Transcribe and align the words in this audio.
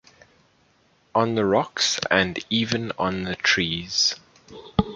On 1.13 1.35
the 1.35 1.45
rocks 1.45 1.99
and 2.09 2.43
even 2.49 2.91
on 2.97 3.21
the 3.21 3.35
trees. 3.35 4.15